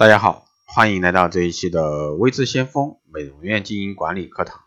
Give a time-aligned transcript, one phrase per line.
[0.00, 4.62] 大家好，欢迎来到这一期的微知先锋美容院经营管理课堂。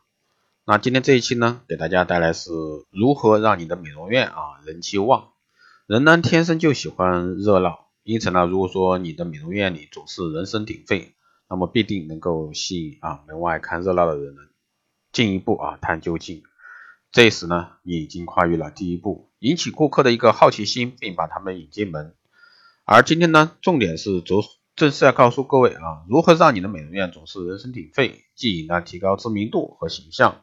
[0.64, 2.52] 那今天这一期呢，给大家带来是
[2.92, 5.30] 如何让你的美容院啊人气旺。
[5.88, 11.16] 人呢天生就喜欢热闹，因此呢，如果说你的美容院里总是人声鼎沸，
[11.50, 14.36] 那么必定能够吸引啊门外看热闹的人
[15.12, 16.44] 进一步啊探究竟。
[17.12, 22.14] 这时呢，你已经跨越了第一步，引起顾客的一个好奇心，并把他们引进门。
[22.86, 24.44] 而今天呢，重点是着。
[24.76, 30.42] 正是要告诉各位啊，如何让你的美容院总是人声鼎沸，既以呢提高知名度和形象。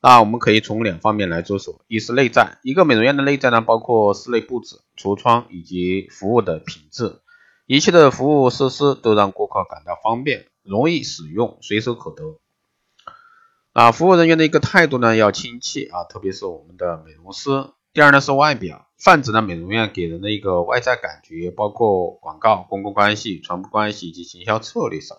[0.00, 7.20] 那我们可以从两方面来着手，一是内在，一个美容院的内在呢，包括室内布置、橱窗以及服务的品质，
[7.66, 12.38] 一切的服务设施都让顾客感到方便、容易使用、随手可得。
[13.72, 17.50] 啊，服务人员的一个态度呢要亲切啊，特别是我们的美容师。
[17.92, 18.83] 第二呢是外表。
[18.98, 25.18] 泛指呢美容院给人的一个外在感觉，包括广告、公共关系、传播关系以及行销策略上。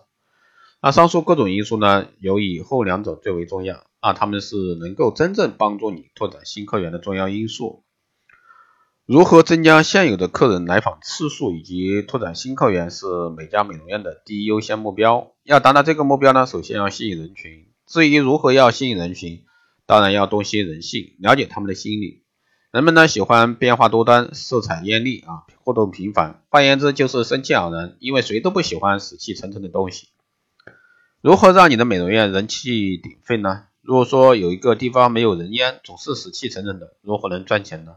[0.82, 7.84] 那上述各种因素呢，有以后两者最为重要啊，他们是能够真正帮助你拓展新客源的重要因素。
[9.06, 13.06] 如何增加现有的客人来访次数以及拓展新客源，是
[13.38, 15.34] 每家美容院的第一优先目标。
[15.44, 17.68] 要达到这个目标呢，首先要吸引人群。
[17.86, 19.44] 至于如何要吸引人群，
[19.86, 22.25] 当然要洞悉人性，了解他们的心理。
[22.76, 27.96] 人们呢喜欢变化多端、色彩艳丽啊，互动频繁，换言之就是生气盎然。
[28.00, 30.10] 因为谁都不喜欢死气沉沉的东西。
[31.22, 33.64] 如何让你的美容院人气鼎沸呢？
[33.82, 37.94] 如果说有一个地方没有人烟，总是死气沉沉的，如何能赚钱呢？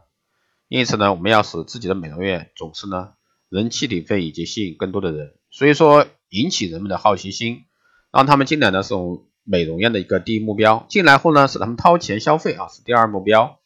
[0.69, 3.09] 因此呢，我们要使自己的美容院总是呢
[3.49, 5.33] 人气鼎沸，以及吸引更多的人。
[5.51, 7.65] 所以说，引起人们的好奇心，
[8.13, 10.85] 让他们进来呢是我们美容院的一个第一目标。
[10.87, 13.58] 进来后呢，使他们掏钱消费啊，是第二目标。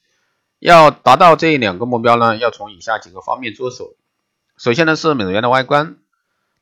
[0.64, 3.97] 要达到这两个目标呢，要从以下几个方面着手。
[4.58, 5.97] 首先呢是美容院的外观，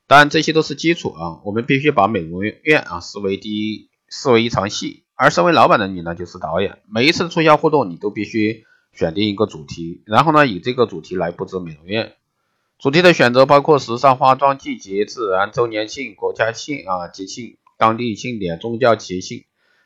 [0.08, 1.38] 当然这些都是基础啊。
[1.44, 5.04] 我们必须把美容院啊视为第一，视为一场戏。
[5.14, 6.80] 而身为老板的你呢，就是导演。
[6.92, 12.14] 每一次促销活动，你都必须选定一个主题，然后呢以这个主题来布置美容院。
[12.80, 19.44] 主题的选择包括时尚、化妆、季节、自然、周年庆、国家庆啊、节庆、当地庆典、宗教节庆，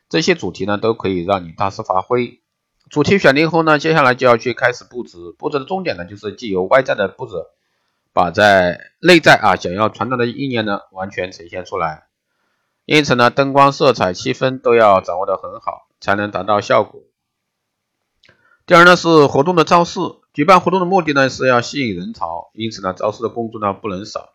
[0.09, 2.41] 这些主题呢都可以让你大肆发挥。
[2.89, 5.35] 主题选定后呢，接下来就要去开始布置。
[5.37, 7.35] 布置的重点呢，就是既有外在的布置，
[8.13, 12.07] 把在内在啊想要传达的意念呢完全呈现出来。
[12.85, 17.03] 因此呢，灯光、色彩、气氛都要掌握的很好，才能达到效果。
[18.67, 19.99] 第二呢是活动的造势，
[20.33, 24.35] 举办活动的目的呢是要吸引人潮，因此呢造势的工作呢不能少。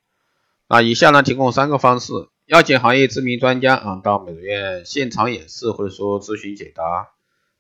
[0.67, 2.11] 那以下呢提供三个方式，
[2.47, 7.11] 邀请行业知名专家啊到美容院现场演示或者说咨询解答。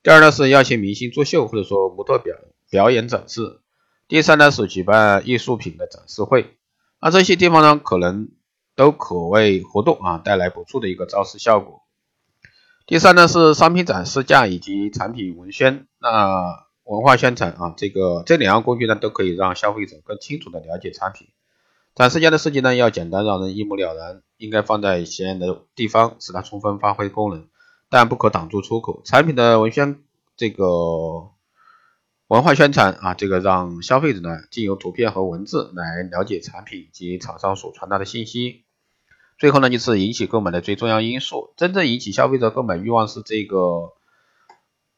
[0.03, 2.35] 第二呢是邀请明星作秀，或者说模特表
[2.71, 3.59] 表演展示。
[4.07, 6.57] 第三呢是举办艺术品的展示会。
[6.99, 8.29] 那这些地方呢，可能
[8.75, 11.83] 都可为活动啊带来不错的一个造势效果。
[12.87, 15.85] 第三呢是商品展示架以及产品文宣。
[15.99, 21.27] 那文化宣传啊，这个这两样工具呢，都可以让消费者更清楚的了解产品。
[21.93, 27.47] 展示架的设计呢要简单，让人一目了然，应该放在显眼的地方，使它充分发挥功能。
[27.91, 29.01] 但不可挡住出口。
[29.03, 30.01] 产品的文宣
[30.37, 31.29] 这个
[32.27, 38.63] 文化宣传啊，这个让消费者呢，经由图片和文字来了解产品及厂商所传达的信息。
[39.37, 41.53] 最后呢，就是引起购买的最重要因素。
[41.57, 43.91] 真正引起消费者购买欲望是这个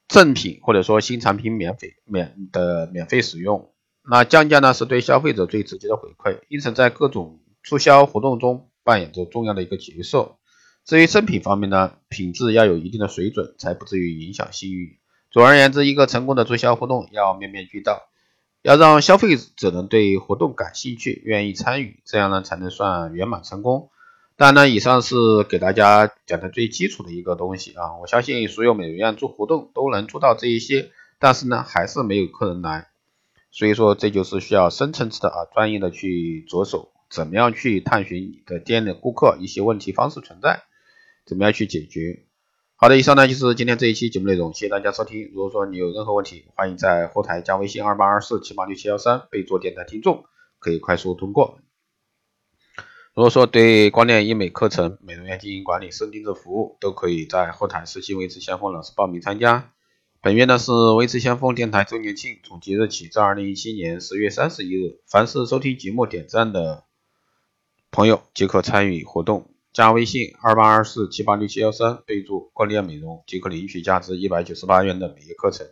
[0.07, 3.71] 赠品或者说新产品免费免的免费使用。
[4.07, 10.35] 那降价呢，是对消费者最直接的回馈，因此在各种促销活动中扮演着重要的一个角色。
[10.85, 14.99] 至于赠品方面呢，品质要有一定的水准，才不至于影响信誉。
[15.31, 18.03] 总而言之，一个成功的促销活动要面面俱到，
[18.61, 23.89] 要让消费者呢对活动感兴趣，愿意参与，这样呢才能算圆满成功。
[24.35, 25.15] 当然呢，以上是
[25.47, 32.89] 给大家讲的最基础的一个东西啊，我相信所有美容院做活动都能做到这一些，但是呢还是没有客人来，
[33.51, 40.63] 所以说这就是需要深层次的啊专业的去着手，怎么样去探寻你的店的顾客一些问题方式存在。
[41.25, 42.25] 怎么样去解决？
[42.75, 45.31] 好的，以上呢就是今天这一期节目内容，谢谢大家收听。
[45.33, 50.25] 如果说你有任何问题，欢迎在后台加微信二八二四七八六七幺三，备注电台听众，
[50.59, 51.59] 可以快速通过。
[53.13, 59.71] 如果说对光电医美课程、美容院经营管理、深定制服务，都可以在后台私信维持先锋老师报名参加。
[60.19, 66.83] 本月呢是维持先锋电台周年庆，从即日起至二零一七年十月三十一日，凡是收听节目点赞的
[67.91, 69.52] 朋友即可参与活动。
[69.73, 75.65] 加微信二八二四七八六七幺三，备注光电美容即可领取价值一百九十八元的美业课程。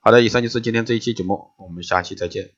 [0.00, 2.50] 好的，以上就是今天这一期节目，我们下期再见。